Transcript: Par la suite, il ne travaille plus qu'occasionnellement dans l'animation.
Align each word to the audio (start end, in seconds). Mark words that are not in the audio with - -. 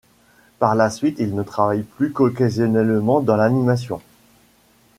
Par 0.57 0.73
la 0.73 0.89
suite, 0.89 1.17
il 1.19 1.35
ne 1.35 1.43
travaille 1.43 1.83
plus 1.83 2.11
qu'occasionnellement 2.11 3.19
dans 3.21 3.35
l'animation. 3.37 4.01